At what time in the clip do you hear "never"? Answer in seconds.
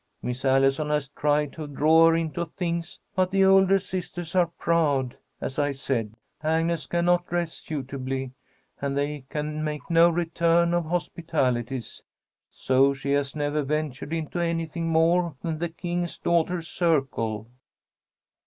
13.35-13.61